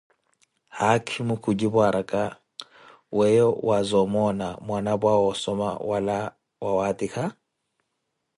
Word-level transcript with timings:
Haakhimo 0.77 1.33
kujipu 1.43 1.77
araka, 1.87 2.21
weeyo 3.17 3.49
waaza 3.67 3.95
omoona 4.05 4.47
mwanapwa 4.65 5.11
asomka 5.31 5.69
wala 5.89 6.17
aatikhaka? 6.69 7.23